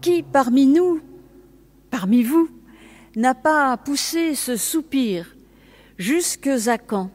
[0.00, 1.00] Qui parmi nous,
[1.90, 2.48] parmi vous,
[3.16, 5.34] n'a pas poussé ce soupir
[5.98, 7.10] Jusque à quand?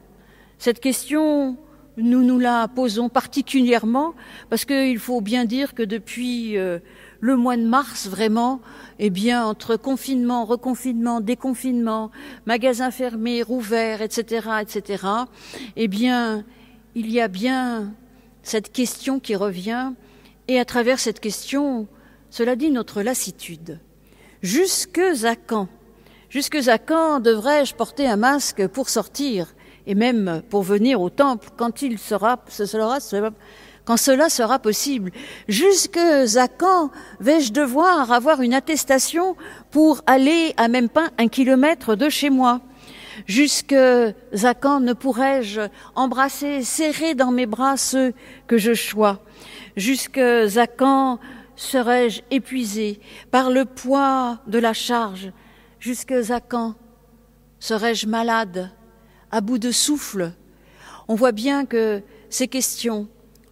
[0.58, 1.56] Cette question,
[1.96, 4.14] nous nous la posons particulièrement
[4.50, 6.78] parce qu'il faut bien dire que depuis euh,
[7.20, 8.60] le mois de mars, vraiment,
[8.98, 12.10] eh bien, entre confinement, reconfinement, déconfinement,
[12.44, 15.06] magasins fermés, rouverts, etc., etc.,
[15.76, 16.44] eh bien,
[16.94, 17.94] il y a bien
[18.42, 19.92] cette question qui revient,
[20.48, 21.88] et à travers cette question,
[22.34, 23.78] cela dit notre lassitude.
[24.42, 25.68] Jusque à quand?
[26.28, 29.54] Jusque à quand devrais-je porter un masque pour sortir
[29.86, 32.36] et même pour venir au temple quand il sera,
[33.84, 35.12] quand cela sera possible?
[35.46, 39.36] Jusque à quand vais-je devoir avoir une attestation
[39.70, 42.60] pour aller à même pas un kilomètre de chez moi?
[43.28, 45.60] Jusque à quand ne pourrais-je
[45.94, 48.12] embrasser, serrer dans mes bras ceux
[48.48, 49.20] que je chois?
[49.76, 51.20] Jusque à quand
[51.56, 55.32] serais-je épuisé par le poids de la charge?
[55.78, 56.74] Jusque à quand
[57.58, 58.70] serais-je malade,
[59.30, 60.32] à bout de souffle?
[61.08, 63.08] On voit bien que ces questions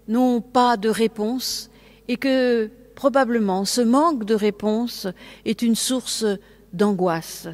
[0.09, 1.71] n'ont pas de réponse
[2.09, 5.07] et que probablement ce manque de réponse
[5.45, 6.25] est une source
[6.73, 7.49] d'angoisse.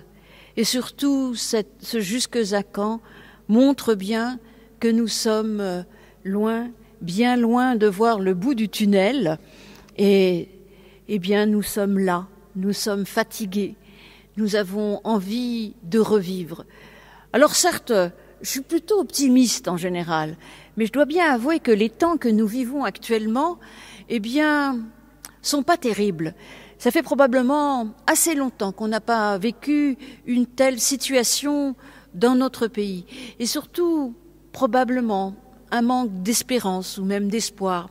[0.57, 3.01] Et surtout, ce jusque à quand
[3.49, 4.39] montre bien
[4.81, 5.85] que nous sommes
[6.25, 6.69] loin,
[7.01, 9.39] bien loin de voir le bout du tunnel.
[9.99, 10.49] Et,
[11.09, 13.75] eh bien, nous sommes là, nous sommes fatigués,
[14.37, 16.65] nous avons envie de revivre.
[17.33, 17.93] Alors certes,
[18.41, 20.37] je suis plutôt optimiste en général,
[20.77, 23.59] mais je dois bien avouer que les temps que nous vivons actuellement,
[24.09, 24.79] eh bien,
[25.43, 26.35] sont pas terribles.
[26.79, 31.75] Ça fait probablement assez longtemps qu'on n'a pas vécu une telle situation
[32.15, 33.05] dans notre pays.
[33.41, 34.15] Et surtout,
[34.53, 35.35] probablement,
[35.73, 37.91] un manque d'espérance ou même d'espoir.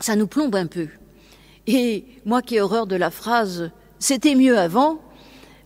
[0.00, 0.88] Ça nous plombe un peu.
[1.66, 5.00] Et moi qui ai horreur de la phrase c'était mieux avant,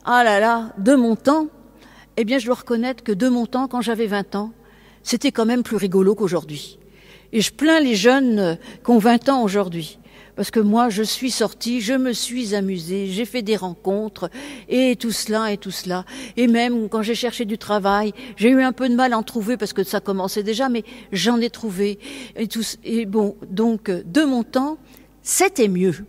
[0.05, 1.49] ah là là, de mon temps,
[2.17, 4.53] eh bien je dois reconnaître que de mon temps, quand j'avais 20 ans,
[5.03, 6.79] c'était quand même plus rigolo qu'aujourd'hui.
[7.33, 9.99] Et je plains les jeunes qui ont 20 ans aujourd'hui.
[10.41, 14.31] Parce que moi, je suis sortie, je me suis amusée, j'ai fait des rencontres,
[14.71, 16.07] et tout cela, et tout cela.
[16.39, 19.23] Et même quand j'ai cherché du travail, j'ai eu un peu de mal à en
[19.23, 21.99] trouver parce que ça commençait déjà, mais j'en ai trouvé.
[22.37, 22.49] Et,
[22.85, 24.79] et bon, donc, de mon temps,
[25.23, 26.07] c'était mieux.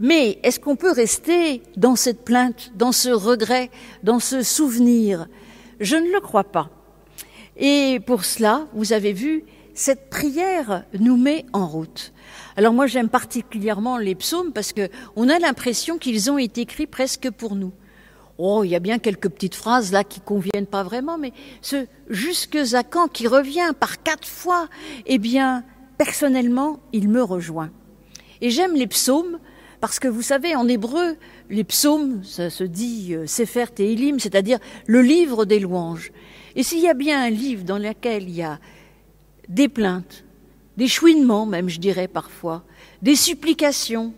[0.00, 3.70] Mais est-ce qu'on peut rester dans cette plainte, dans ce regret,
[4.02, 5.28] dans ce souvenir?
[5.78, 6.70] Je ne le crois pas.
[7.56, 9.44] Et pour cela, vous avez vu,
[9.74, 12.12] cette prière nous met en route.
[12.56, 16.86] Alors moi j'aime particulièrement les psaumes parce que on a l'impression qu'ils ont été écrits
[16.86, 17.72] presque pour nous.
[18.38, 21.86] Oh, il y a bien quelques petites phrases là qui conviennent pas vraiment, mais ce
[22.08, 24.68] jusque à quand qui revient par quatre fois,
[25.06, 25.64] eh bien,
[25.98, 27.70] personnellement, il me rejoint.
[28.40, 29.38] Et j'aime les psaumes
[29.80, 31.16] parce que vous savez, en hébreu,
[31.50, 36.10] les psaumes, ça se dit euh, Sefer Tehilim, c'est-à-dire le livre des louanges.
[36.56, 38.58] Et s'il y a bien un livre dans lequel il y a
[39.48, 40.24] des plaintes,
[40.76, 42.64] des chouinements même, je dirais parfois,
[43.02, 44.12] des supplications,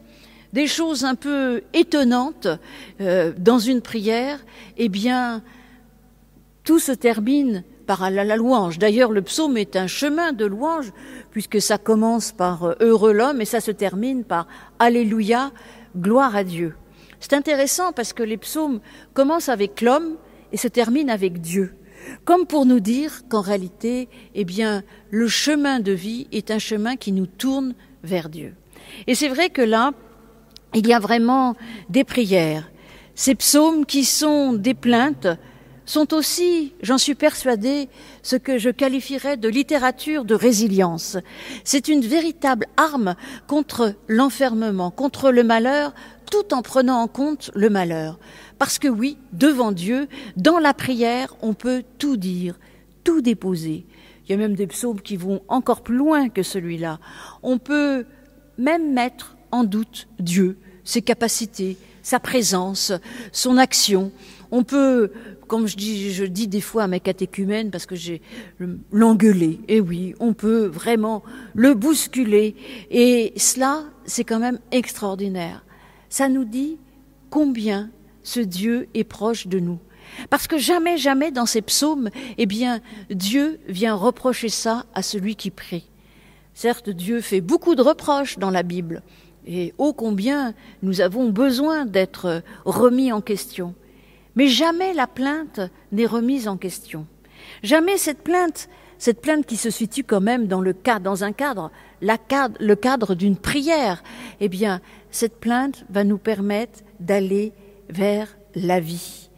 [0.52, 2.48] des choses un peu étonnantes
[3.00, 4.44] euh, dans une prière,
[4.76, 5.42] eh bien,
[6.64, 8.78] tout se termine par la, louange.
[8.78, 10.92] D'ailleurs, le psaume est un chemin de louange,
[11.30, 14.46] puisque ça commence par euh, heureux l'homme et ça se termine par
[14.78, 15.52] Alléluia,
[15.96, 16.74] gloire à Dieu.
[17.20, 18.80] C'est intéressant parce que les psaumes
[19.14, 20.16] commencent avec l'homme
[20.52, 21.74] et se terminent avec Dieu.
[22.24, 26.96] Comme pour nous dire qu'en réalité, eh bien, le chemin de vie est un chemin
[26.96, 28.54] qui nous tourne vers Dieu.
[29.06, 29.92] Et c'est vrai que là,
[30.74, 31.56] il y a vraiment
[31.88, 32.70] des prières.
[33.14, 35.28] Ces psaumes qui sont des plaintes
[35.86, 37.88] sont aussi, j'en suis persuadée,
[38.22, 41.16] ce que je qualifierais de littérature de résilience.
[41.64, 43.14] C'est une véritable arme
[43.46, 45.94] contre l'enfermement, contre le malheur,
[46.30, 48.18] tout en prenant en compte le malheur.
[48.58, 52.58] Parce que oui, devant Dieu, dans la prière, on peut tout dire,
[53.04, 53.86] tout déposer.
[54.24, 56.98] Il y a même des psaumes qui vont encore plus loin que celui-là.
[57.42, 58.06] On peut
[58.58, 62.92] même mettre en doute Dieu, ses capacités, sa présence,
[63.30, 64.10] son action.
[64.50, 65.10] On peut
[65.46, 68.20] comme je dis, je dis des fois à mes catéchumènes, parce que j'ai
[68.90, 69.60] l'engueulé.
[69.68, 71.22] Et oui, on peut vraiment
[71.54, 72.56] le bousculer.
[72.90, 75.64] Et cela, c'est quand même extraordinaire.
[76.08, 76.78] Ça nous dit
[77.30, 77.90] combien
[78.26, 79.78] ce Dieu est proche de nous.
[80.30, 85.36] Parce que jamais, jamais dans ces psaumes, eh bien, Dieu vient reprocher ça à celui
[85.36, 85.88] qui prie.
[86.52, 89.02] Certes, Dieu fait beaucoup de reproches dans la Bible,
[89.46, 93.74] et ô combien nous avons besoin d'être remis en question.
[94.34, 95.60] Mais jamais la plainte
[95.92, 97.06] n'est remise en question.
[97.62, 98.68] Jamais cette plainte,
[98.98, 101.70] cette plainte qui se situe quand même dans le cadre, dans un cadre
[102.00, 104.02] le cadre d'une prière,
[104.40, 104.80] eh bien,
[105.12, 107.52] cette plainte va nous permettre d'aller
[107.88, 109.30] vers la vie.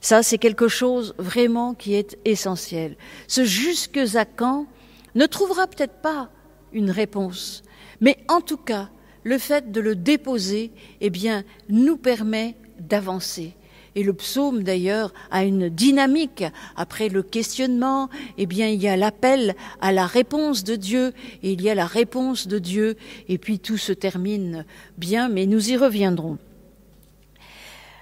[0.00, 2.96] Ça, c'est quelque chose vraiment qui est essentiel.
[3.28, 4.66] Ce jusque à quand
[5.14, 6.30] ne trouvera peut-être pas
[6.72, 7.62] une réponse,
[8.00, 8.88] mais en tout cas,
[9.22, 13.54] le fait de le déposer, eh bien, nous permet d'avancer.
[13.94, 16.44] Et le psaume, d'ailleurs, a une dynamique.
[16.76, 18.08] Après le questionnement,
[18.38, 21.12] eh bien, il y a l'appel à la réponse de Dieu,
[21.42, 22.96] et il y a la réponse de Dieu,
[23.28, 24.64] et puis tout se termine
[24.96, 26.38] bien, mais nous y reviendrons.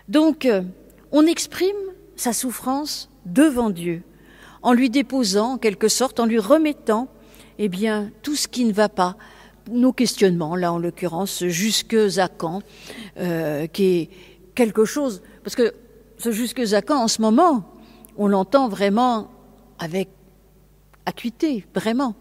[0.09, 0.63] Donc, euh,
[1.13, 1.77] on exprime
[2.17, 4.03] sa souffrance devant Dieu,
[4.63, 7.09] en lui déposant, en quelque sorte, en lui remettant,
[7.59, 9.17] eh bien, tout ce qui ne va pas,
[9.71, 12.63] nos questionnements, là en l'occurrence, jusque à quand,
[13.19, 14.11] euh, qui est
[14.55, 15.75] quelque chose, parce que
[16.17, 17.65] ce jusque à quand, en ce moment,
[18.17, 19.31] on l'entend vraiment
[19.79, 20.09] avec
[21.07, 22.15] acuité, vraiment.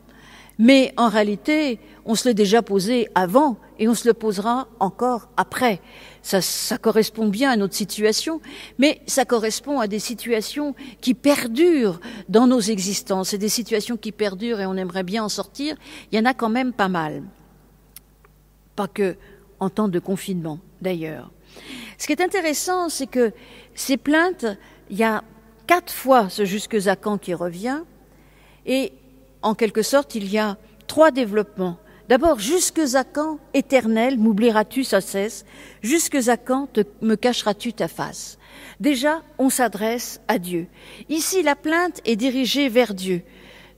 [0.60, 5.30] Mais en réalité, on se l'est déjà posé avant et on se le posera encore
[5.38, 5.80] après.
[6.24, 8.42] Ça, ça, correspond bien à notre situation,
[8.80, 13.34] mais ça correspond à des situations qui perdurent dans nos existences.
[13.34, 15.76] Et des situations qui perdurent et on aimerait bien en sortir,
[16.12, 17.24] il y en a quand même pas mal.
[18.76, 19.16] Pas que
[19.60, 21.32] en temps de confinement, d'ailleurs.
[21.98, 23.32] Ce qui est intéressant, c'est que
[23.74, 24.46] ces plaintes,
[24.90, 25.24] il y a
[25.66, 27.82] quatre fois ce jusque quand qui revient,
[28.66, 28.94] et
[29.42, 30.58] en quelque sorte, il y a
[30.88, 31.78] trois développements.
[32.10, 35.46] D'abord, jusque à quand, éternel, m'oublieras-tu sans cesse
[35.82, 38.38] Jusque à quand te, me cacheras-tu ta face?
[38.80, 40.68] Déjà, on s'adresse à Dieu.
[41.10, 43.24] Ici, la plainte est dirigée vers Dieu.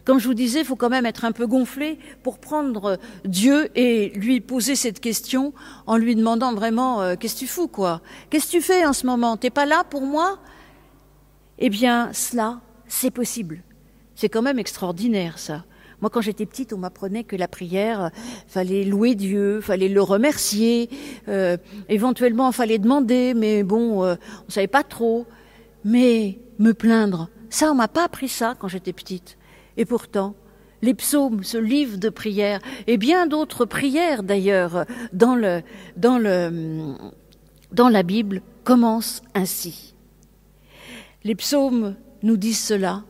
[0.05, 3.69] Comme je vous disais, il faut quand même être un peu gonflé pour prendre Dieu
[3.75, 5.53] et lui poser cette question
[5.87, 8.01] en lui demandant vraiment euh, qu'est-ce que tu fous quoi?
[8.29, 9.37] Qu'est-ce que tu fais en ce moment?
[9.37, 10.39] T'es pas là pour moi?
[11.57, 13.61] Eh bien, cela, c'est possible.
[14.19, 15.63] C'est quand même extraordinaire ça.
[16.01, 18.09] Moi, quand j'étais petite, on m'apprenait que la prière, euh,
[18.49, 20.89] fallait louer Dieu, fallait le remercier,
[21.29, 21.55] euh,
[21.87, 25.25] éventuellement, fallait demander, mais bon, euh, on savait pas trop.
[25.85, 29.37] Mais me plaindre, ça, on m'a pas appris ça quand j'étais petite.
[29.77, 30.35] Et pourtant,
[30.81, 34.83] les psaumes, ce livre de prière, et bien d'autres prières d'ailleurs
[35.13, 35.61] dans le,
[35.95, 36.93] dans le,
[37.71, 39.95] dans la Bible, commencent ainsi.
[41.23, 43.03] Les psaumes nous disent cela.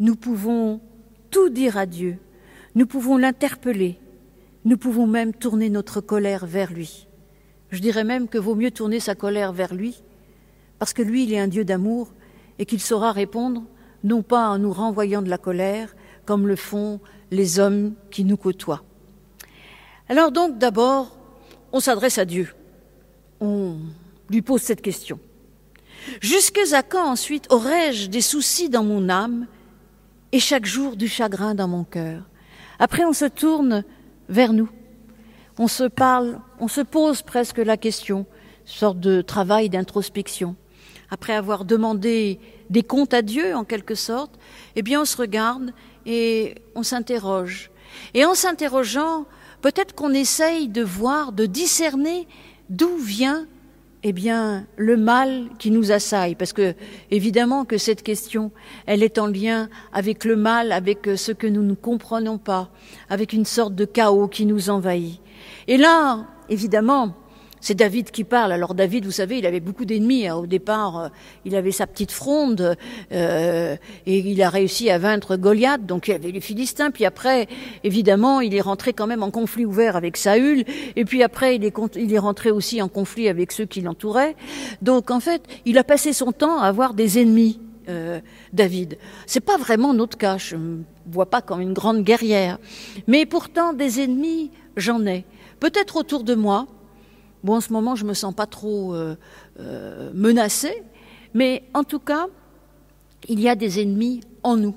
[0.00, 0.80] Nous pouvons
[1.30, 2.18] tout dire à Dieu
[2.78, 3.98] nous pouvons l'interpeller,
[4.64, 7.08] nous pouvons même tourner notre colère vers lui.
[7.70, 10.00] Je dirais même que vaut mieux tourner sa colère vers lui,
[10.78, 12.12] parce que lui, il est un Dieu d'amour
[12.60, 13.64] et qu'il saura répondre,
[14.04, 17.00] non pas en nous renvoyant de la colère, comme le font
[17.32, 18.84] les hommes qui nous côtoient.
[20.08, 21.18] Alors donc, d'abord,
[21.72, 22.54] on s'adresse à Dieu.
[23.40, 23.76] On
[24.30, 25.18] lui pose cette question.
[26.20, 29.48] Jusque à quand ensuite aurais-je des soucis dans mon âme
[30.32, 32.22] et chaque jour du chagrin dans mon cœur
[32.78, 33.84] après, on se tourne
[34.28, 34.68] vers nous.
[35.58, 38.26] On se parle, on se pose presque la question,
[38.64, 40.54] sorte de travail d'introspection.
[41.10, 42.38] Après avoir demandé
[42.70, 44.38] des comptes à Dieu, en quelque sorte,
[44.76, 45.72] eh bien, on se regarde
[46.06, 47.70] et on s'interroge.
[48.14, 49.24] Et en s'interrogeant,
[49.60, 52.28] peut-être qu'on essaye de voir, de discerner
[52.68, 53.46] d'où vient
[54.02, 56.74] eh bien, le mal qui nous assaille, parce que
[57.10, 58.52] évidemment que cette question,
[58.86, 62.70] elle est en lien avec le mal, avec ce que nous ne comprenons pas,
[63.08, 65.20] avec une sorte de chaos qui nous envahit.
[65.66, 67.14] Et là, évidemment,
[67.60, 68.52] c'est David qui parle.
[68.52, 70.26] Alors David, vous savez, il avait beaucoup d'ennemis.
[70.28, 70.36] Hein.
[70.36, 71.08] Au départ, euh,
[71.44, 72.76] il avait sa petite fronde
[73.12, 75.84] euh, et il a réussi à vaincre Goliath.
[75.86, 76.90] Donc il y avait les Philistins.
[76.90, 77.48] Puis après,
[77.84, 80.64] évidemment, il est rentré quand même en conflit ouvert avec Saül.
[80.96, 84.36] Et puis après, il est, il est rentré aussi en conflit avec ceux qui l'entouraient.
[84.82, 87.60] Donc en fait, il a passé son temps à avoir des ennemis.
[87.88, 88.20] Euh,
[88.52, 88.98] David.
[89.24, 90.36] C'est pas vraiment notre cas.
[90.36, 92.58] Je me vois pas comme une grande guerrière,
[93.06, 95.24] mais pourtant des ennemis, j'en ai.
[95.58, 96.66] Peut-être autour de moi,
[97.44, 99.16] Bon, en ce moment, je me sens pas trop euh,
[99.60, 100.82] euh, menacée,
[101.34, 102.26] mais en tout cas,
[103.28, 104.74] il y a des ennemis en nous.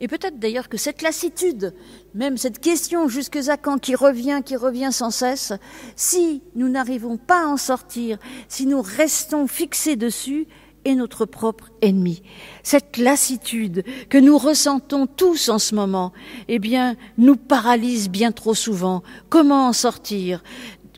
[0.00, 1.74] Et peut-être d'ailleurs que cette lassitude,
[2.14, 5.52] même cette question jusque à quand qui revient, qui revient sans cesse,
[5.94, 10.48] si nous n'arrivons pas à en sortir, si nous restons fixés dessus,
[10.84, 12.22] est notre propre ennemi.
[12.64, 16.12] Cette lassitude que nous ressentons tous en ce moment,
[16.48, 19.04] eh bien, nous paralyse bien trop souvent.
[19.28, 20.42] Comment en sortir?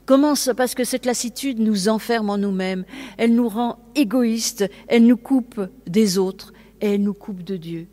[0.06, 2.84] Comment Parce que cette lassitude nous enferme en nous-mêmes,
[3.16, 7.86] elle nous rend égoïstes, elle nous coupe des autres et elle nous coupe de Dieu.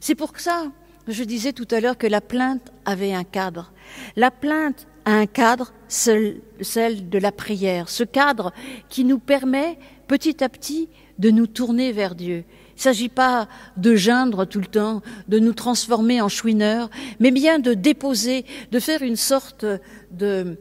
[0.00, 0.72] C'est pour ça,
[1.06, 3.72] je disais tout à l'heure que la plainte avait un cadre.
[4.16, 8.52] La plainte a un cadre, celle, de la prière, ce cadre
[8.88, 9.78] qui nous permet
[10.08, 10.88] petit à petit
[11.18, 12.44] de nous tourner vers Dieu.
[12.76, 16.90] ne s'agit pas de geindre tout le temps, de nous transformer en chouineurs,
[17.20, 19.64] mais bien de déposer, de faire une sorte
[20.10, 20.58] de,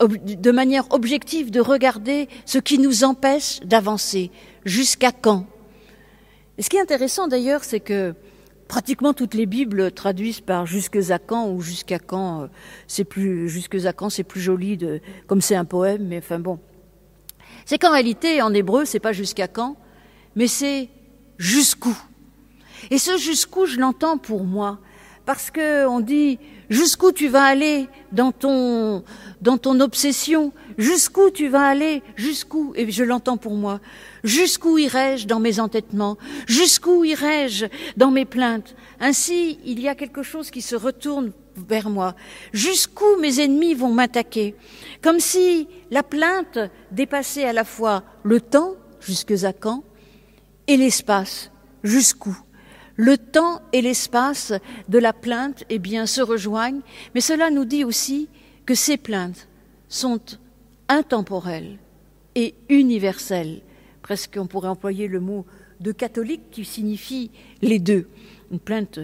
[0.00, 4.30] de manière objective, de regarder ce qui nous empêche d'avancer.
[4.64, 5.46] Jusqu'à quand?
[6.56, 8.14] Et ce qui est intéressant d'ailleurs, c'est que
[8.68, 12.42] pratiquement toutes les Bibles traduisent par jusque à quand ou jusqu'à quand.
[12.42, 12.46] Euh,
[12.86, 16.38] c'est plus jusque à quand, c'est plus joli de, comme c'est un poème, mais enfin
[16.38, 16.60] bon.
[17.64, 19.76] C'est qu'en réalité, en hébreu, c'est pas jusqu'à quand,
[20.36, 20.88] mais c'est
[21.38, 21.96] jusqu'où.
[22.90, 24.78] Et ce jusqu'où, je l'entends pour moi,
[25.26, 29.04] parce que on dit jusqu'où tu vas aller dans ton
[29.40, 33.80] dans ton obsession, jusqu'où tu vas aller, jusqu'où, et je l'entends pour moi,
[34.24, 38.74] jusqu'où irai-je dans mes entêtements, jusqu'où irai-je dans mes plaintes?
[39.00, 41.32] Ainsi, il y a quelque chose qui se retourne
[41.68, 42.14] vers moi,
[42.52, 44.54] jusqu'où mes ennemis vont m'attaquer,
[45.02, 46.58] comme si la plainte
[46.90, 49.84] dépassait à la fois le temps, jusque à quand,
[50.66, 51.50] et l'espace,
[51.82, 52.36] jusqu'où?
[52.98, 54.52] Le temps et l'espace
[54.88, 56.80] de la plainte, eh bien, se rejoignent,
[57.14, 58.28] mais cela nous dit aussi
[58.66, 59.46] que ces plaintes
[59.88, 60.20] sont
[60.88, 61.78] intemporelles
[62.34, 63.60] et universelles.
[64.02, 65.46] Presque on pourrait employer le mot
[65.78, 67.30] de catholique qui signifie
[67.62, 68.08] les deux.
[68.50, 68.98] Une plainte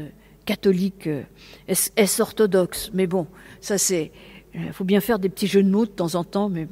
[0.45, 1.23] catholique euh,
[1.69, 3.29] est orthodoxe, mais bon,
[3.61, 4.11] ça c'est.
[4.55, 6.67] Il faut bien faire des petits jeux de mots de temps en temps, mais,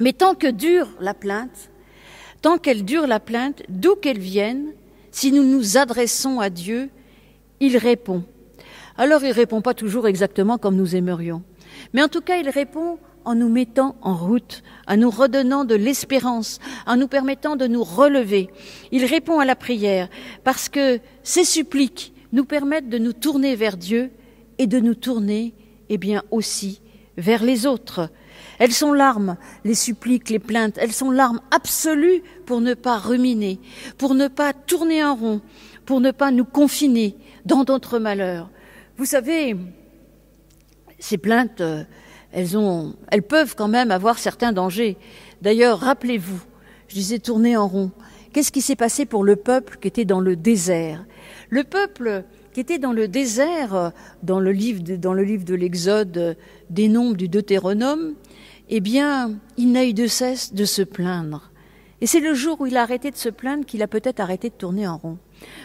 [0.00, 1.70] mais tant que dure la plainte,
[2.40, 4.72] tant qu'elle dure la plainte, d'où qu'elle vienne,
[5.12, 6.90] si nous nous adressons à Dieu,
[7.60, 8.24] il répond.
[8.96, 11.42] Alors il ne répond pas toujours exactement comme nous aimerions.
[11.92, 15.74] Mais en tout cas, il répond en nous mettant en route, en nous redonnant de
[15.74, 18.50] l'espérance, en nous permettant de nous relever.
[18.90, 20.08] Il répond à la prière
[20.42, 24.10] parce que ses suppliques nous permettent de nous tourner vers Dieu
[24.58, 25.54] et de nous tourner,
[25.88, 26.80] eh bien, aussi
[27.16, 28.10] vers les autres.
[28.62, 33.58] Elles sont l'arme, les suppliques, les plaintes, elles sont l'arme absolue pour ne pas ruminer,
[33.98, 35.40] pour ne pas tourner en rond,
[35.84, 38.50] pour ne pas nous confiner dans d'autres malheurs.
[38.96, 39.56] Vous savez,
[41.00, 41.82] ces plaintes, euh,
[42.30, 44.96] elles, ont, elles peuvent quand même avoir certains dangers.
[45.40, 46.40] D'ailleurs, rappelez-vous,
[46.86, 47.90] je disais tourner en rond.
[48.32, 51.04] Qu'est-ce qui s'est passé pour le peuple qui était dans le désert?
[51.50, 53.90] Le peuple qui était dans le désert, euh,
[54.22, 56.34] dans le livre de, dans le livre de l'Exode, euh,
[56.70, 58.14] des nombres du Deutéronome,
[58.74, 61.50] eh bien, il n'a eu de cesse de se plaindre.
[62.00, 64.48] Et c'est le jour où il a arrêté de se plaindre qu'il a peut-être arrêté
[64.48, 65.18] de tourner en rond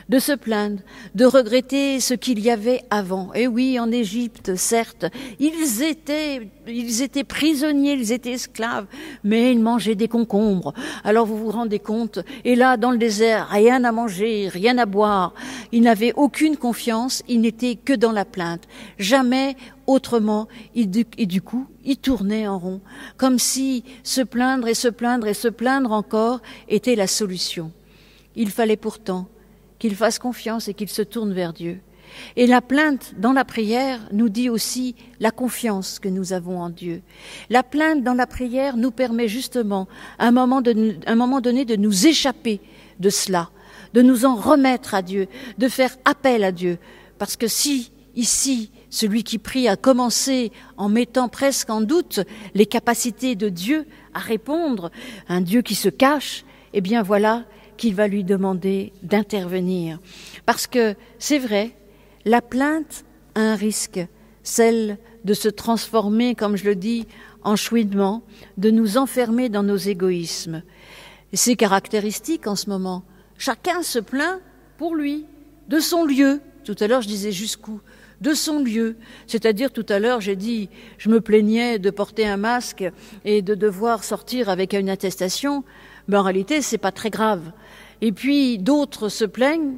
[0.09, 0.81] de se plaindre,
[1.15, 3.33] de regretter ce qu'il y avait avant.
[3.33, 5.05] Et oui, en Égypte, certes,
[5.39, 8.85] ils étaient, ils étaient prisonniers, ils étaient esclaves,
[9.23, 10.73] mais ils mangeaient des concombres.
[11.03, 14.85] Alors vous vous rendez compte, et là, dans le désert, rien à manger, rien à
[14.85, 15.33] boire.
[15.71, 18.63] Ils n'avaient aucune confiance, ils n'étaient que dans la plainte.
[18.97, 19.55] Jamais
[19.85, 22.81] autrement, et du coup, ils tournaient en rond,
[23.15, 27.71] comme si se plaindre et se plaindre et se plaindre encore était la solution.
[28.35, 29.27] Il fallait pourtant
[29.79, 31.79] qu'il fasse confiance et qu'il se tourne vers Dieu.
[32.35, 36.69] Et la plainte dans la prière nous dit aussi la confiance que nous avons en
[36.69, 37.01] Dieu.
[37.49, 39.87] La plainte dans la prière nous permet justement,
[40.19, 40.61] à un moment,
[41.05, 42.61] un moment donné, de nous échapper
[42.99, 43.49] de cela,
[43.93, 46.77] de nous en remettre à Dieu, de faire appel à Dieu.
[47.19, 52.21] Parce que si, ici, celui qui prie a commencé en mettant presque en doute
[52.53, 54.91] les capacités de Dieu à répondre,
[55.27, 57.45] un Dieu qui se cache, eh bien voilà,
[57.77, 59.99] qu'il va lui demander d'intervenir.
[60.45, 61.71] Parce que c'est vrai,
[62.25, 63.05] la plainte
[63.35, 64.05] a un risque,
[64.43, 67.07] celle de se transformer, comme je le dis,
[67.43, 68.23] en chouinement,
[68.57, 70.63] de nous enfermer dans nos égoïsmes.
[71.33, 73.03] C'est caractéristique en ce moment.
[73.37, 74.39] Chacun se plaint
[74.77, 75.25] pour lui,
[75.67, 76.41] de son lieu.
[76.63, 77.81] Tout à l'heure, je disais jusqu'où
[78.21, 78.97] de son lieu.
[79.27, 82.85] C'est-à-dire, tout à l'heure, j'ai dit, je me plaignais de porter un masque
[83.25, 85.63] et de devoir sortir avec une attestation,
[86.07, 87.51] mais en réalité, c'est pas très grave.
[88.01, 89.77] Et puis d'autres se plaignent,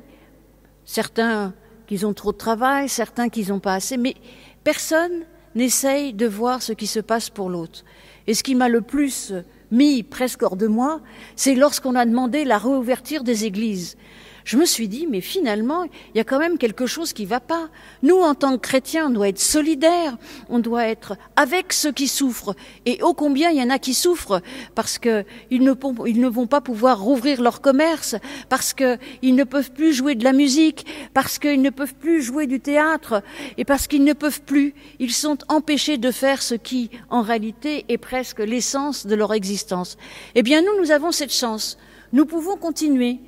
[0.86, 1.54] certains
[1.88, 4.16] qu'ils ont trop de travail, certains qu'ils n'ont pas assez, mais
[4.64, 5.24] personne
[5.56, 7.84] n'essaye de voir ce qui se passe pour l'autre.
[8.28, 9.34] Et ce qui m'a le plus
[9.72, 11.02] mis presque hors de moi,
[11.36, 13.98] c'est lorsqu'on a demandé la réouverture des églises
[14.46, 17.30] je me suis dit, mais finalement, il y a quand même quelque chose qui ne
[17.30, 17.70] va pas.
[18.04, 20.18] Nous, en tant que chrétiens, on doit être solidaires,
[20.50, 22.56] on doit être avec ceux qui souffrent.
[22.86, 24.42] Et ô combien il y en a qui souffrent
[24.76, 28.16] parce qu'ils ne, vont pas pouvoir rouvrir leur commerce,
[28.50, 32.48] parce qu'ils ne peuvent plus jouer de la musique, parce qu'ils ne peuvent plus jouer
[32.48, 33.24] du théâtre,
[33.58, 34.74] et parce qu'ils ne peuvent plus.
[35.00, 39.98] Ils sont empêchés de faire ce qui, en réalité, est presque l'essence de leur existence.
[40.36, 41.78] Eh bien, nous, nous avons cette chance.
[42.12, 43.20] Nous pouvons continuer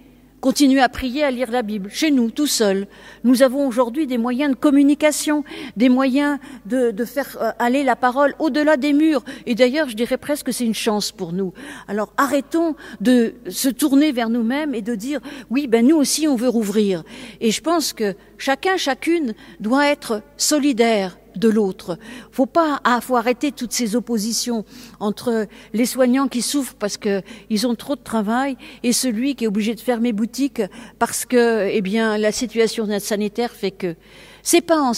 [0.41, 2.87] continuer à prier, à lire la Bible, chez nous, tout seul.
[3.23, 5.43] Nous avons aujourd'hui des moyens de communication,
[5.77, 9.23] des moyens de, de faire euh, aller la parole au-delà des murs.
[9.45, 11.53] Et d'ailleurs, je dirais presque que c'est une chance pour nous.
[11.87, 15.19] Alors arrêtons de se tourner vers nous-mêmes et de dire,
[15.51, 17.03] oui, ben nous aussi, on veut rouvrir.
[17.39, 21.97] Et je pense que chacun, chacune doit être solidaire de l'autre.
[22.31, 24.65] Faut pas, ah, faut arrêter toutes ces oppositions
[24.99, 29.45] entre les soignants qui souffrent parce que ils ont trop de travail et celui qui
[29.45, 30.61] est obligé de fermer boutique
[30.99, 33.95] parce que, eh bien, la situation sanitaire fait que.
[34.43, 34.93] C'est pas en,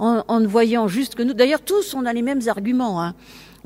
[0.00, 1.32] en, en, voyant juste que nous.
[1.32, 3.02] D'ailleurs, tous on a les mêmes arguments.
[3.02, 3.14] Hein.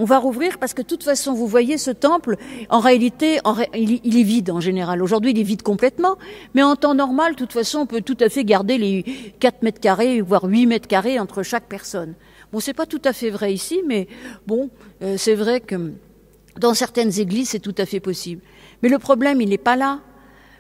[0.01, 2.37] On va rouvrir parce que de toute façon, vous voyez, ce temple,
[2.71, 3.41] en réalité,
[3.75, 5.03] il, est vide en général.
[5.03, 6.17] Aujourd'hui, il est vide complètement,
[6.55, 9.63] mais en temps normal, de toute façon, on peut tout à fait garder les 4
[9.63, 12.15] mètres carrés, voire 8 mètres carrés entre chaque personne.
[12.53, 14.07] Bon, c'est pas tout à fait vrai ici, mais
[14.47, 14.71] bon,
[15.03, 15.93] euh, c'est vrai que
[16.61, 18.41] dans certaines églises, c'est tout à fait possible.
[18.83, 19.99] Mais le problème, il n'est pas là.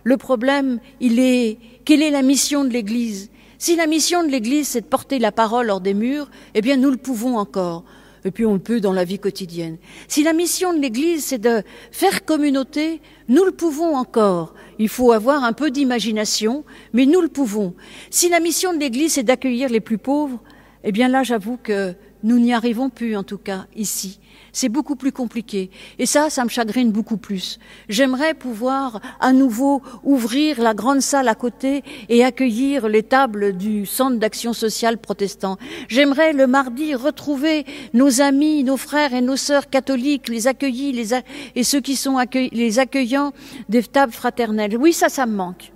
[0.03, 3.31] Le problème, il est quelle est la mission de l'Église?
[3.59, 6.77] Si la mission de l'Église, c'est de porter la parole hors des murs, eh bien,
[6.77, 7.85] nous le pouvons encore
[8.25, 9.77] et puis on le peut dans la vie quotidienne.
[10.09, 14.55] Si la mission de l'Église, c'est de faire communauté, nous le pouvons encore.
[14.79, 17.75] Il faut avoir un peu d'imagination, mais nous le pouvons.
[18.11, 20.41] Si la mission de l'Église, c'est d'accueillir les plus pauvres,
[20.85, 24.19] eh bien là, j'avoue que nous n'y arrivons plus, en tout cas, ici.
[24.53, 25.71] C'est beaucoup plus compliqué.
[25.99, 27.59] Et ça, ça me chagrine beaucoup plus.
[27.89, 33.87] J'aimerais pouvoir à nouveau ouvrir la grande salle à côté et accueillir les tables du
[33.87, 35.59] Centre d'action sociale protestant.
[35.89, 41.15] J'aimerais le mardi retrouver nos amis, nos frères et nos sœurs catholiques, les accueillis les
[41.55, 42.19] et ceux qui sont
[42.53, 43.33] les accueillants
[43.69, 44.77] des tables fraternelles.
[44.77, 45.73] Oui, ça, ça me manque.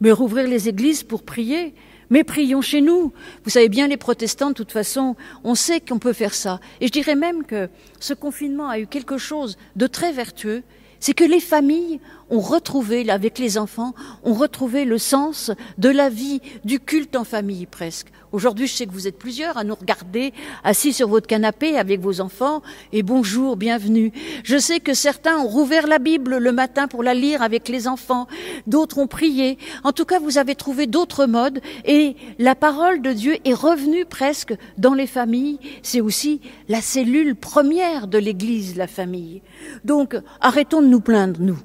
[0.00, 1.74] Mais rouvrir les églises pour prier,
[2.10, 3.12] mais prions chez nous.
[3.44, 6.60] Vous savez bien, les protestants, de toute façon, on sait qu'on peut faire ça.
[6.80, 10.62] Et je dirais même que ce confinement a eu quelque chose de très vertueux,
[10.98, 12.00] c'est que les familles
[12.30, 13.94] ont retrouvé, avec les enfants,
[14.24, 18.08] ont retrouvé le sens de la vie, du culte en famille presque.
[18.32, 20.32] Aujourd'hui, je sais que vous êtes plusieurs à nous regarder
[20.62, 24.12] assis sur votre canapé avec vos enfants et bonjour, bienvenue.
[24.44, 27.88] Je sais que certains ont rouvert la Bible le matin pour la lire avec les
[27.88, 28.28] enfants,
[28.68, 29.58] d'autres ont prié.
[29.82, 34.04] En tout cas, vous avez trouvé d'autres modes et la parole de Dieu est revenue
[34.04, 35.58] presque dans les familles.
[35.82, 39.42] C'est aussi la cellule première de l'Église, la famille.
[39.84, 41.58] Donc, arrêtons de nous plaindre, nous.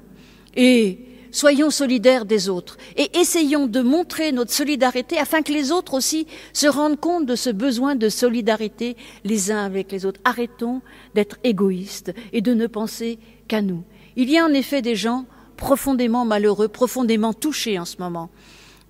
[0.56, 0.98] Et
[1.30, 6.26] soyons solidaires des autres et essayons de montrer notre solidarité afin que les autres aussi
[6.54, 10.20] se rendent compte de ce besoin de solidarité les uns avec les autres.
[10.24, 10.80] Arrêtons
[11.14, 13.84] d'être égoïstes et de ne penser qu'à nous.
[14.16, 15.26] Il y a en effet des gens
[15.58, 18.30] profondément malheureux, profondément touchés en ce moment.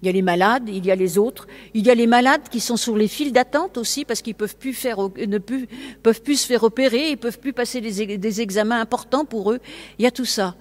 [0.03, 2.49] Il y a les malades, il y a les autres, il y a les malades
[2.51, 7.11] qui sont sur les files d'attente aussi parce qu'ils ne peuvent plus se faire opérer,
[7.11, 9.59] ils peuvent plus passer des examens importants pour eux.
[9.99, 10.55] Il y a tout ça.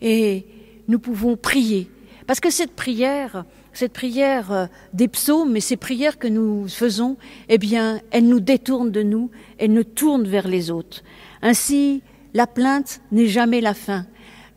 [0.00, 0.46] Et
[0.88, 1.90] nous pouvons prier.
[2.26, 7.16] Parce que cette prière, cette prière euh, des psaumes et ces prières que nous faisons,
[7.48, 11.02] eh bien, elles nous détournent de nous, elles nous tournent vers les autres.
[11.42, 12.02] Ainsi,
[12.34, 14.06] la plainte n'est jamais la fin.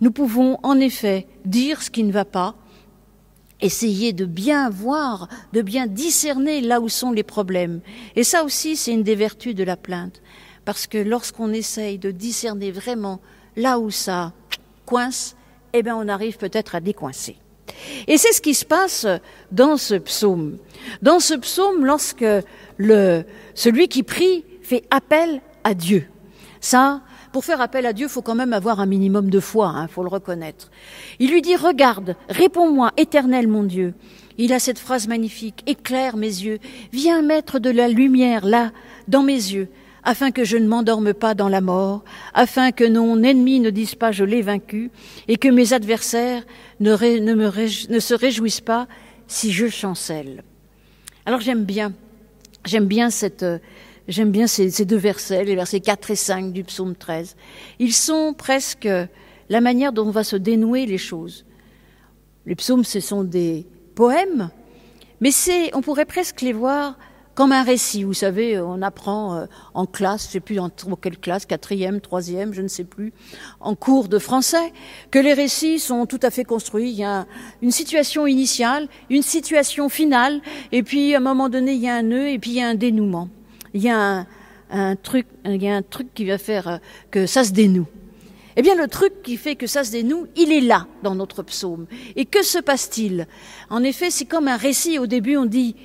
[0.01, 2.55] Nous pouvons en effet dire ce qui ne va pas,
[3.61, 7.81] essayer de bien voir, de bien discerner là où sont les problèmes.
[8.15, 10.21] Et ça aussi, c'est une des vertus de la plainte.
[10.65, 13.21] Parce que lorsqu'on essaye de discerner vraiment
[13.55, 14.33] là où ça
[14.91, 15.37] coince,
[15.71, 17.37] eh bien on arrive peut-être à décoincer.
[18.09, 19.07] Et c'est ce qui se passe
[19.49, 20.57] dans ce psaume.
[21.01, 22.25] Dans ce psaume, lorsque
[23.55, 26.07] celui qui prie fait appel à Dieu.
[26.59, 27.01] Ça,
[27.31, 29.87] pour faire appel à Dieu, faut quand même avoir un minimum de foi, il hein,
[29.87, 30.69] faut le reconnaître.
[31.19, 33.93] Il lui dit, regarde, réponds-moi, éternel mon Dieu.
[34.37, 36.59] Il a cette phrase magnifique, éclaire mes yeux,
[36.91, 38.71] viens mettre de la lumière là,
[39.07, 39.69] dans mes yeux,
[40.03, 43.95] afin que je ne m'endorme pas dans la mort, afin que mon ennemi ne dise
[43.95, 44.91] pas je l'ai vaincu,
[45.27, 46.43] et que mes adversaires
[46.79, 48.87] ne, se réjouissent pas
[49.27, 50.43] si je chancelle.
[51.25, 51.93] Alors j'aime bien,
[52.65, 53.45] j'aime bien cette,
[54.07, 57.35] j'aime bien ces, ces, deux versets, les versets 4 et 5 du psaume 13.
[57.79, 58.89] Ils sont presque
[59.49, 61.45] la manière dont on va se dénouer les choses.
[62.45, 64.49] Les psaumes, ce sont des poèmes,
[65.19, 66.97] mais c'est, on pourrait presque les voir
[67.35, 68.03] comme un récit.
[68.03, 72.53] Vous savez, on apprend euh, en classe, je sais plus en quelle classe, quatrième, troisième,
[72.53, 73.13] je ne sais plus,
[73.59, 74.73] en cours de français,
[75.09, 76.89] que les récits sont tout à fait construits.
[76.89, 77.25] Il y a
[77.61, 80.41] une situation initiale, une situation finale,
[80.71, 82.61] et puis à un moment donné, il y a un nœud, et puis il y
[82.61, 83.29] a un dénouement.
[83.73, 84.25] Il y a
[84.69, 86.77] un, truc, il y a un truc qui va faire euh,
[87.09, 87.87] que ça se dénoue.
[88.57, 91.41] Eh bien, le truc qui fait que ça se dénoue, il est là dans notre
[91.41, 91.87] psaume.
[92.17, 93.27] Et que se passe-t-il?
[93.69, 94.99] En effet, c'est comme un récit.
[94.99, 95.75] Au début, on dit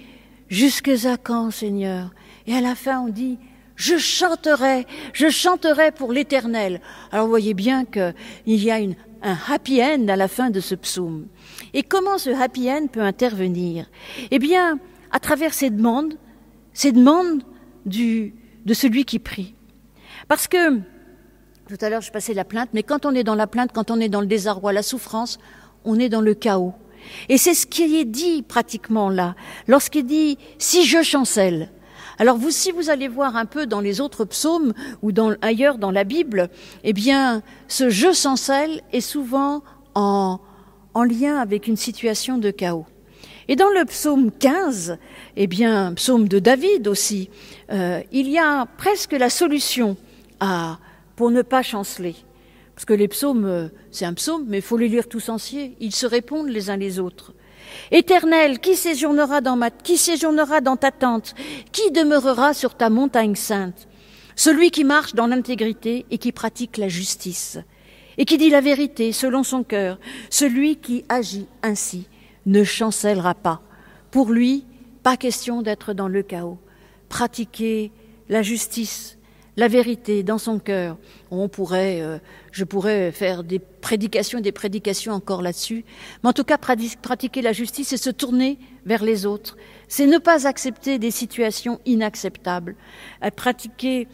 [0.49, 2.15] Jusque à quand, Seigneur?
[2.47, 3.39] Et à la fin, on dit
[3.75, 6.81] Je chanterai, je chanterai pour l'éternel.
[7.11, 8.15] Alors vous voyez bien qu'il
[8.47, 11.27] y a un happy end à la fin de ce psaume.
[11.75, 13.87] Et comment ce happy end peut intervenir?
[14.31, 14.79] Eh bien,
[15.11, 16.15] à travers ces demandes,
[16.73, 17.43] ces demandes
[17.85, 19.55] de celui qui prie.
[20.29, 20.79] Parce que,
[21.69, 23.91] tout à l'heure je passais la plainte, mais quand on est dans la plainte, quand
[23.91, 25.39] on est dans le désarroi, la souffrance,
[25.85, 26.75] on est dans le chaos.
[27.29, 29.35] Et c'est ce qui est dit pratiquement là,
[29.67, 31.71] lorsqu'il dit si je chancelle.
[32.19, 35.11] Alors si vous allez voir un peu dans les autres psaumes ou
[35.43, 36.49] ailleurs dans la Bible,
[36.83, 39.63] eh bien, ce je chancelle est souvent
[39.95, 40.41] en,
[40.95, 42.87] en lien avec une situation de chaos.
[43.49, 44.99] Et dans le psaume 15,
[45.37, 47.31] eh bien, psaume de David aussi,
[47.71, 49.97] euh, il y a presque la solution
[51.15, 52.17] pour ne pas chanceler.
[52.77, 55.75] Parce que les psaumes, euh, c'est un psaume, mais il faut les lire tous entiers.
[55.81, 57.33] Ils se répondent les uns les autres.
[57.91, 61.35] Éternel, qui séjournera dans ma, qui séjournera dans ta tente?
[61.73, 63.89] Qui demeurera sur ta montagne sainte?
[64.37, 67.59] Celui qui marche dans l'intégrité et qui pratique la justice
[68.19, 72.07] et qui dit la vérité selon son cœur, celui qui agit ainsi
[72.45, 73.63] ne chancellera pas.
[74.11, 74.67] Pour lui,
[75.03, 76.59] pas question d'être dans le chaos.
[77.09, 77.91] Pratiquer
[78.29, 79.17] la justice,
[79.57, 80.97] la vérité dans son cœur.
[81.31, 82.19] On pourrait, euh,
[82.57, 85.85] je pourrais faire des prédications, des prédications encore là-dessus.
[86.23, 89.59] Mais en tout cas, pratiquer la justice, c'est se tourner vers les autres.
[89.89, 92.75] C'est ne pas accepter des situations inacceptables.
[93.37, 94.09] Pratiquer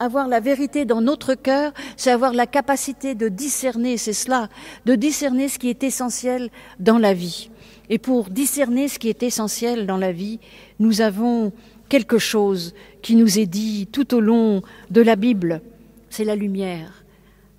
[0.00, 4.48] avoir la vérité dans notre cœur, c'est avoir la capacité de discerner, c'est cela,
[4.86, 7.48] de discerner ce qui est essentiel dans la vie.
[7.90, 10.40] Et pour discerner ce qui est essentiel dans la vie,
[10.80, 11.52] nous avons
[11.88, 15.62] quelque chose qui nous est dit tout au long de la Bible,
[16.10, 17.03] c'est la lumière.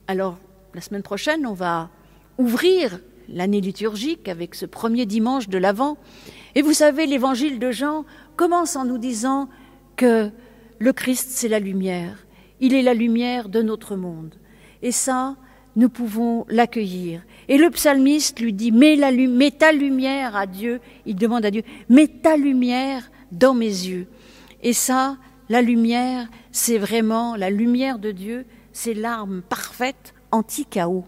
[0.07, 0.37] Alors,
[0.75, 1.89] la semaine prochaine, on va
[2.37, 5.97] ouvrir l'année liturgique avec ce premier dimanche de l'Avent.
[6.53, 9.49] Et vous savez, l'évangile de Jean commence en nous disant
[9.95, 10.29] que
[10.77, 12.27] le Christ, c'est la lumière.
[12.59, 14.35] Il est la lumière de notre monde.
[14.83, 15.37] Et ça,
[15.75, 17.23] nous pouvons l'accueillir.
[17.47, 18.97] Et le psalmiste lui dit, mets,
[19.57, 24.07] ta lumière à Dieu, il demande à Dieu, mets ta lumière dans mes yeux.
[24.61, 25.17] Et ça,
[25.49, 31.05] la lumière, c'est vraiment la lumière de Dieu, c'est l'arme parfaite anti-chaos.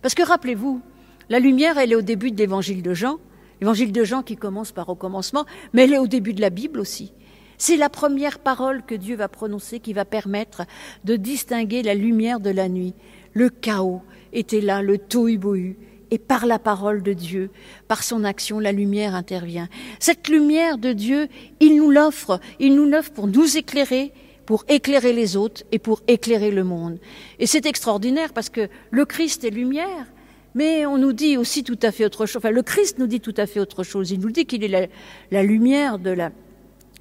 [0.00, 0.80] Parce que rappelez-vous,
[1.28, 3.18] la lumière, elle est au début de l'évangile de Jean,
[3.60, 5.44] l'évangile de Jean qui commence par au commencement,
[5.74, 7.12] mais elle est au début de la Bible aussi.
[7.58, 10.62] C'est la première parole que Dieu va prononcer qui va permettre
[11.04, 12.94] de distinguer la lumière de la nuit.
[13.34, 15.76] Le chaos était là, le tohu-bohu.
[16.10, 17.50] Et par la parole de Dieu,
[17.88, 19.68] par son action, la lumière intervient.
[19.98, 21.28] Cette lumière de Dieu,
[21.60, 22.40] il nous l'offre.
[22.58, 24.12] Il nous l'offre pour nous éclairer,
[24.46, 26.98] pour éclairer les autres et pour éclairer le monde.
[27.38, 30.06] Et c'est extraordinaire parce que le Christ est lumière.
[30.54, 32.36] Mais on nous dit aussi tout à fait autre chose.
[32.36, 34.10] Enfin, le Christ nous dit tout à fait autre chose.
[34.10, 34.86] Il nous dit qu'il est la,
[35.30, 36.30] la, lumière de la.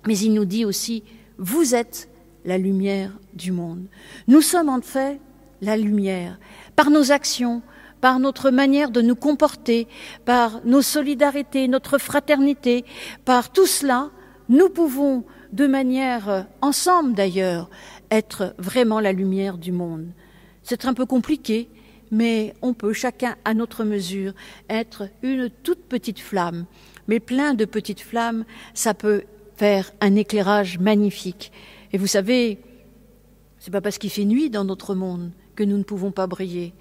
[0.07, 1.03] Mais il nous dit aussi,
[1.37, 2.07] vous êtes
[2.45, 3.85] la lumière du monde.
[4.27, 5.19] Nous sommes en fait
[5.61, 6.39] la lumière,
[6.75, 7.61] par nos actions,
[8.01, 9.87] par notre manière de nous comporter,
[10.25, 12.83] par nos solidarités, notre fraternité,
[13.25, 14.09] par tout cela,
[14.49, 17.69] nous pouvons, de manière euh, ensemble d'ailleurs,
[18.09, 20.07] être vraiment la lumière du monde.
[20.63, 21.69] C'est un peu compliqué,
[22.11, 24.33] mais on peut chacun à notre mesure
[24.69, 26.65] être une toute petite flamme.
[27.07, 29.23] Mais plein de petites flammes, ça peut
[29.57, 31.51] faire un éclairage magnifique.
[31.93, 32.59] Et vous savez,
[33.59, 36.73] c'est pas parce qu'il fait nuit dans notre monde que nous ne pouvons pas briller.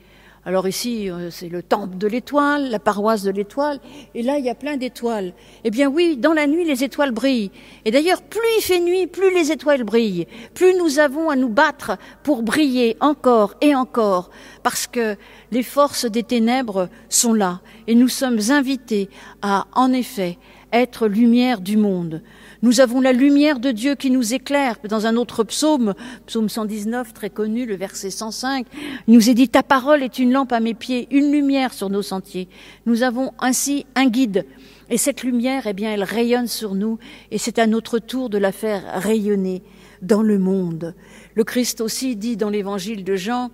[0.46, 3.79] Alors ici, euh, c'est le temple de l'étoile, la paroisse de l'étoile,
[4.14, 5.35] et là, il y a plein d'étoiles.
[5.64, 7.50] Eh bien oui, dans la nuit, les étoiles brillent.
[7.85, 11.50] Et d'ailleurs, plus il fait nuit, plus les étoiles brillent, plus nous avons à nous
[11.50, 14.31] battre pour briller encore et encore,
[14.62, 15.16] parce que
[15.50, 19.11] les forces des ténèbres sont là, et nous sommes invités
[19.42, 20.38] à, en effet,
[20.72, 22.22] être lumière du monde.
[22.62, 24.76] Nous avons la lumière de Dieu qui nous éclaire.
[24.86, 25.94] Dans un autre psaume,
[26.26, 28.66] psaume 119, très connu, le verset 105,
[29.08, 31.88] il nous est dit, ta parole est une lampe à mes pieds, une lumière sur
[31.88, 32.48] nos sentiers.
[32.84, 34.44] Nous avons ainsi un guide.
[34.90, 36.98] Et cette lumière, eh bien, elle rayonne sur nous,
[37.30, 39.62] et c'est à notre tour de la faire rayonner
[40.02, 40.94] dans le monde.
[41.34, 43.50] Le Christ aussi dit dans l'évangile de Jean,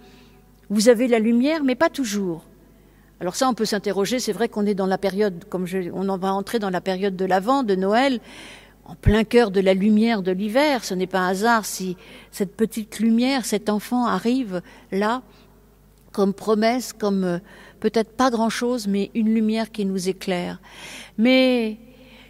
[0.68, 2.44] vous avez la lumière, mais pas toujours.
[3.20, 4.18] Alors ça, on peut s'interroger.
[4.18, 7.16] C'est vrai qu'on est dans la période, comme on en va entrer dans la période
[7.16, 8.20] de l'Avent, de Noël
[8.88, 10.84] en plein cœur de la lumière de l'hiver.
[10.84, 11.96] Ce n'est pas un hasard si
[12.30, 15.22] cette petite lumière, cet enfant arrive là,
[16.12, 17.38] comme promesse, comme euh,
[17.80, 20.60] peut-être pas grand-chose, mais une lumière qui nous éclaire.
[21.18, 21.78] Mais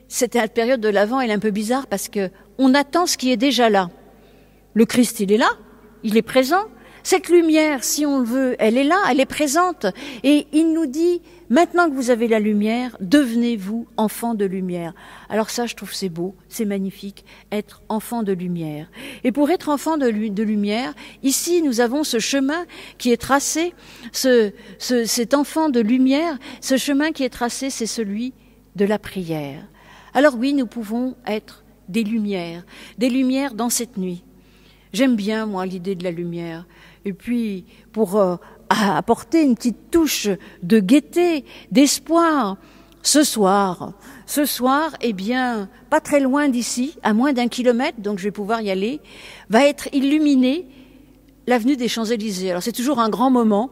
[0.08, 3.36] cette période de l'Avent, est un peu bizarre parce que on attend ce qui est
[3.36, 3.90] déjà là.
[4.74, 5.50] Le Christ, il est là,
[6.02, 6.64] il est présent.
[7.06, 9.86] Cette lumière, si on le veut, elle est là, elle est présente.
[10.24, 14.92] Et il nous dit, maintenant que vous avez la lumière, devenez-vous enfant de lumière.
[15.28, 18.90] Alors ça, je trouve c'est beau, c'est magnifique, être enfant de lumière.
[19.22, 22.66] Et pour être enfant de, lumière, ici, nous avons ce chemin
[22.98, 23.72] qui est tracé,
[24.10, 28.32] ce, ce, cet enfant de lumière, ce chemin qui est tracé, c'est celui
[28.74, 29.64] de la prière.
[30.12, 32.64] Alors oui, nous pouvons être des lumières,
[32.98, 34.24] des lumières dans cette nuit.
[34.92, 36.64] J'aime bien, moi, l'idée de la lumière.
[37.06, 38.34] Et puis, pour euh,
[38.68, 40.28] apporter une petite touche
[40.64, 42.56] de gaieté, d'espoir,
[43.00, 43.92] ce soir,
[44.26, 48.32] ce soir, eh bien, pas très loin d'ici, à moins d'un kilomètre, donc je vais
[48.32, 49.00] pouvoir y aller,
[49.50, 50.66] va être illuminée
[51.46, 52.50] l'avenue des Champs-Élysées.
[52.50, 53.70] Alors c'est toujours un grand moment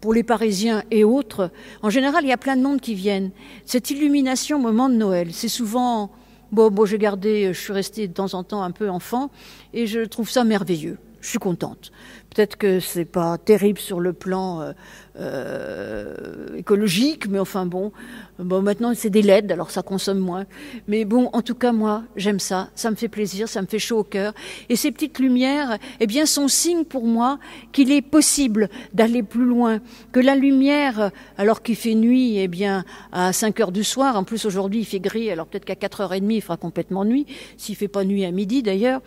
[0.00, 1.50] pour les Parisiens et autres.
[1.82, 3.32] En général, il y a plein de monde qui viennent.
[3.64, 6.12] Cette illumination au moment de Noël, c'est souvent
[6.52, 9.30] Bon, bon j'ai gardé, je suis restée de temps en temps un peu enfant,
[9.72, 10.98] et je trouve ça merveilleux.
[11.22, 11.92] Je suis contente.
[12.34, 14.72] Peut-être que c'est pas terrible sur le plan euh,
[15.20, 17.92] euh, écologique, mais enfin bon,
[18.40, 20.46] bon maintenant c'est des LED, alors ça consomme moins.
[20.88, 23.78] Mais bon, en tout cas moi j'aime ça, ça me fait plaisir, ça me fait
[23.78, 24.34] chaud au cœur.
[24.68, 27.38] Et ces petites lumières, eh bien, sont signe pour moi
[27.70, 29.78] qu'il est possible d'aller plus loin,
[30.10, 34.24] que la lumière, alors qu'il fait nuit, eh bien à 5 heures du soir, en
[34.24, 37.04] plus aujourd'hui il fait gris, alors peut-être qu'à 4 heures et demie il fera complètement
[37.04, 39.02] nuit, s'il fait pas nuit à midi d'ailleurs.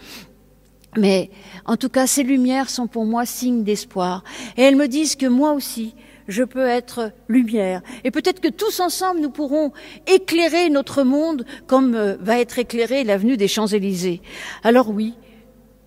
[0.97, 1.29] Mais
[1.65, 4.23] en tout cas, ces lumières sont pour moi signe d'espoir.
[4.57, 5.93] Et elles me disent que moi aussi,
[6.27, 7.81] je peux être lumière.
[8.03, 9.71] Et peut-être que tous ensemble, nous pourrons
[10.07, 14.21] éclairer notre monde comme euh, va être éclairée l'avenue des Champs-Élysées.
[14.63, 15.13] Alors oui,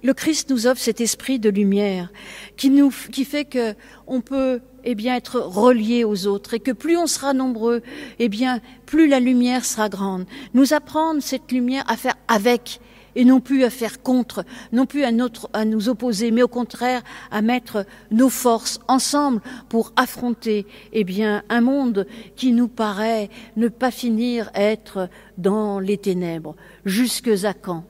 [0.03, 2.13] le Christ nous offre cet esprit de lumière
[2.57, 3.75] qui nous, qui fait que
[4.07, 7.83] on peut, eh bien, être relié aux autres et que plus on sera nombreux,
[8.21, 10.27] eh bien, plus la lumière sera grande.
[10.55, 12.81] Nous apprendre cette lumière à faire avec
[13.19, 17.03] et non plus à faire contre, non plus à, nous opposer, mais au contraire
[17.33, 23.67] à mettre nos forces ensemble pour affronter eh bien, un monde qui nous paraît ne
[23.67, 26.55] pas finir être dans les ténèbres.
[26.85, 27.85] Jusque à quand?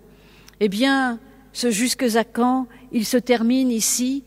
[0.61, 1.19] Eh bien,
[1.53, 4.25] ce jusque à quand, il se termine ici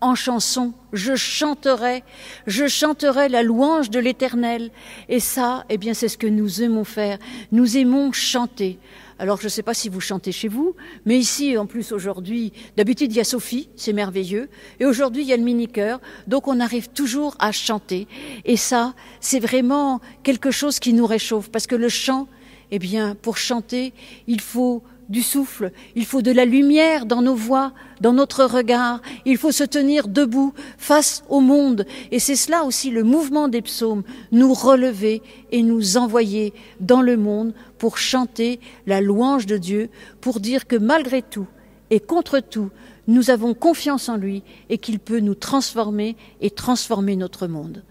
[0.00, 0.72] en chanson.
[0.94, 2.02] Je chanterai,
[2.46, 4.70] je chanterai la louange de l'Éternel.
[5.10, 7.18] Et ça, eh bien, c'est ce que nous aimons faire.
[7.52, 8.78] Nous aimons chanter.
[9.20, 12.54] Alors je ne sais pas si vous chantez chez vous, mais ici en plus aujourd'hui,
[12.78, 14.48] d'habitude il y a Sophie, c'est merveilleux,
[14.80, 18.08] et aujourd'hui il y a le mini-chœur, donc on arrive toujours à chanter.
[18.46, 22.28] Et ça, c'est vraiment quelque chose qui nous réchauffe, parce que le chant,
[22.70, 23.92] eh bien, pour chanter,
[24.26, 29.02] il faut du souffle, il faut de la lumière dans nos voix, dans notre regard,
[29.26, 31.84] il faut se tenir debout face au monde.
[32.12, 37.16] Et c'est cela aussi le mouvement des psaumes, nous relever et nous envoyer dans le
[37.16, 41.48] monde pour chanter la louange de Dieu, pour dire que malgré tout
[41.90, 42.70] et contre tout,
[43.08, 47.82] nous avons confiance en lui et qu'il peut nous transformer et transformer notre monde.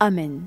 [0.00, 0.40] Amen.